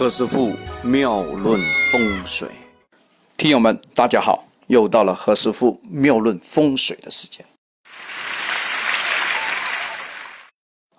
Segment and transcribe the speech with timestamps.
[0.00, 1.60] 何师傅妙论
[1.92, 2.48] 风水，
[3.36, 7.44] 听友们大家好，又到了何师傅妙论风水的时间。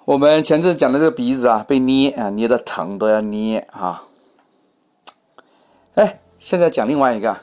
[0.05, 4.03] 我们前阵讲的这个鼻子啊，被捏啊，捏的疼都要捏啊。
[5.95, 7.35] 哎，现在讲另外一个，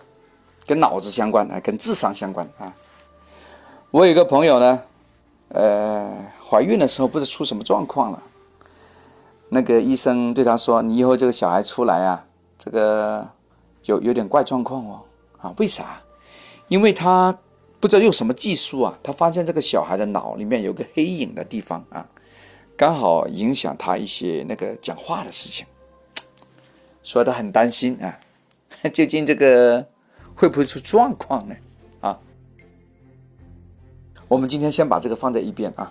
[0.64, 2.72] 跟脑子相关啊，跟智商相关啊。
[3.90, 4.82] 我有一个朋友呢，
[5.48, 6.08] 呃，
[6.48, 8.22] 怀孕的时候不知道出什么状况了。
[9.50, 12.26] 那个医生对他说：“你以后这个小孩出来啊，
[12.58, 13.26] 这个
[13.84, 15.02] 有有点怪状况哦，
[15.38, 16.02] 啊，为啥？
[16.68, 17.38] 因为他
[17.80, 22.06] 不知道用什么技术啊，他发现这个小孩的脑里面有个黑影的地方啊，
[22.76, 25.66] 刚好影响他一些那个讲话的事情，
[27.02, 28.20] 所以他很担心啊，
[28.92, 29.86] 究竟这个
[30.34, 31.54] 会不会出状况呢？
[32.02, 32.18] 啊，
[34.28, 35.90] 我们今天先把这个放在一边啊。”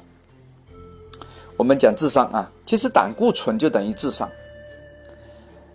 [1.57, 4.29] 我们讲智商啊，其实胆固醇就等于智商。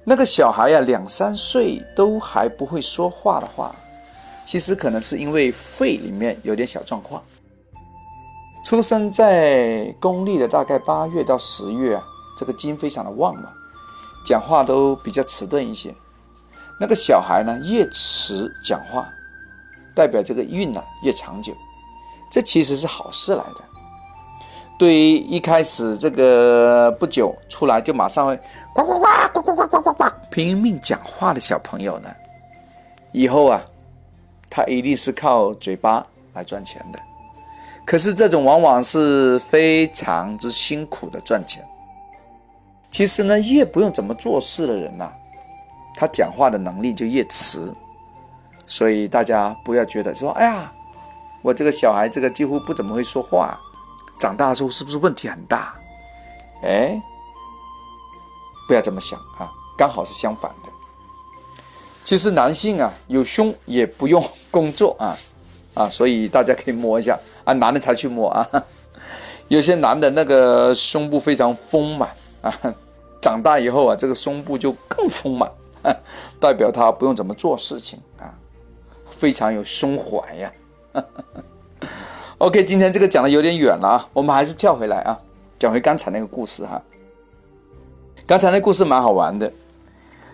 [0.04, 3.74] 那个小孩呀，两三岁都还不会说话的话，
[4.44, 7.22] 其实可能是因为肺里面有点小状况。
[8.64, 12.04] 出生在公历的大概八月到十月啊，
[12.38, 13.50] 这个金非常的旺嘛，
[14.24, 15.92] 讲话都比较迟钝一些。
[16.80, 19.08] 那个小孩呢，越迟讲话，
[19.96, 21.52] 代表这个运呢越长久，
[22.30, 23.71] 这其实是好事来的。
[24.78, 28.36] 对于一开始这个不久出来就马上会
[28.74, 32.08] 呱呱呱呱呱呱呱呱呱拼命讲话的小朋友呢，
[33.12, 33.62] 以后啊，
[34.50, 36.98] 他一定是靠嘴巴来赚钱的。
[37.84, 41.62] 可是这种往往是非常之辛苦的赚钱。
[42.90, 45.12] 其实呢，越不用怎么做事的人呐，
[45.94, 47.72] 他讲话的能力就越迟。
[48.66, 50.72] 所以大家不要觉得说，哎呀，
[51.42, 53.60] 我这个小孩这个几乎不怎么会说话。
[54.22, 55.74] 长大之后是不是问题很大？
[56.62, 57.02] 哎，
[58.68, 60.68] 不要这么想啊，刚好是相反的。
[62.04, 65.18] 其实男性啊，有胸也不用工作啊
[65.74, 68.48] 啊，所以大家可以摸一下啊，男的才去摸啊。
[69.48, 72.08] 有些男的那个胸部非常丰满
[72.42, 72.54] 啊，
[73.20, 75.50] 长大以后啊，这个胸部就更丰满，
[76.38, 78.30] 代表他不用怎么做事情啊，
[79.10, 80.52] 非常有胸怀呀。
[82.42, 85.16] OK，今天这个讲的有点远了啊，我们还是跳回来啊，
[85.60, 86.82] 讲回刚才那个故事哈。
[88.26, 89.52] 刚才那故事蛮好玩的，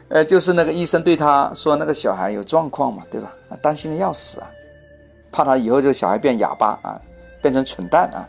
[0.09, 3.31] 呃，就是那个医生对他说那个小孩有状况嘛，对吧？
[3.61, 4.49] 担心的要死啊，
[5.31, 6.99] 怕他以后这个小孩变哑巴啊，
[7.43, 8.27] 变成蠢蛋啊，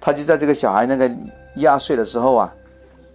[0.00, 1.06] 他就在这个小孩那个
[1.54, 2.50] 一二岁的时候啊，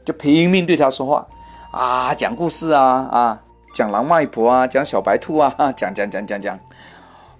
[0.05, 1.27] 就拼命对他说话
[1.71, 3.43] 啊，讲故事啊啊，
[3.73, 6.59] 讲狼外婆啊，讲小白兔啊，讲讲讲讲讲，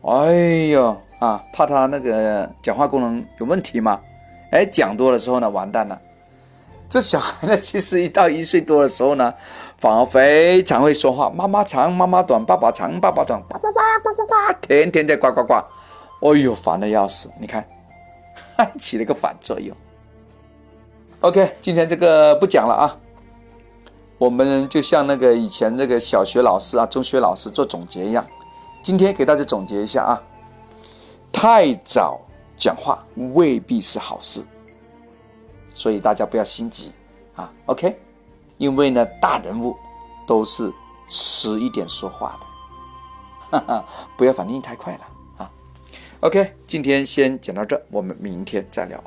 [0.02, 0.34] 哎
[0.72, 0.98] 呦！
[1.20, 4.00] 啊，怕他那个讲话功能有问题吗？
[4.52, 6.00] 哎，讲多了之后呢，完蛋了。
[6.90, 9.34] 这小孩呢，其实一到一岁多的时候呢，
[9.78, 11.30] 反而非常会说话。
[11.30, 15.54] 妈妈长，妈妈短，爸爸长，爸爸短，呱呱呱呱呱呱，天天在呱呱呱。
[15.54, 17.30] 哎呦，烦的要死！
[17.40, 17.68] 你看，
[18.56, 19.76] 还 起了个反作用。
[21.22, 22.98] OK，今天这个不讲了啊。
[24.18, 28.26] 我们就像那个以前那个小学老师啊、中学老师做总结一样，
[28.82, 30.24] 今天给大家总结一下啊。
[31.32, 32.20] 太早
[32.58, 34.44] 讲话未必是好事，
[35.74, 36.92] 所以大家不要心急
[37.36, 37.52] 啊。
[37.68, 37.96] OK，
[38.58, 39.78] 因为呢，大人物
[40.26, 40.74] 都是
[41.08, 43.86] 迟一点说话的，哈哈，
[44.18, 45.08] 不要反应太快了
[45.38, 45.52] 啊。
[46.22, 49.02] OK，今天先讲到这，我们明天再聊。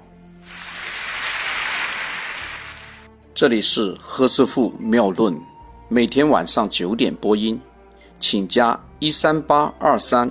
[3.35, 5.37] 这里是何师傅妙论，
[5.89, 7.61] 每天晚上九点播音，
[8.21, 10.31] 请加一三八二三。